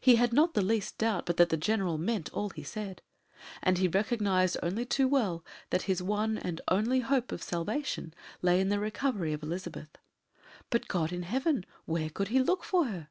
He 0.00 0.16
had 0.16 0.32
not 0.32 0.54
the 0.54 0.62
least 0.64 0.96
doubt 0.96 1.26
but 1.26 1.36
that 1.36 1.50
the 1.50 1.58
General 1.58 1.98
meant 1.98 2.32
all 2.32 2.48
he 2.48 2.62
said, 2.62 3.02
and 3.62 3.76
he 3.76 3.86
recognized 3.86 4.56
only 4.62 4.86
too 4.86 5.06
well 5.06 5.44
that 5.68 5.82
his 5.82 6.02
one 6.02 6.38
and 6.38 6.62
only 6.68 7.00
hope 7.00 7.32
of 7.32 7.42
salvation 7.42 8.14
lay 8.40 8.62
in 8.62 8.70
the 8.70 8.80
recovery 8.80 9.34
of 9.34 9.42
Elizabeth. 9.42 9.90
But, 10.70 10.88
God 10.88 11.12
in 11.12 11.24
heaven, 11.24 11.66
where 11.84 12.08
could 12.08 12.28
he 12.28 12.40
look 12.40 12.64
for 12.64 12.86
her? 12.86 13.10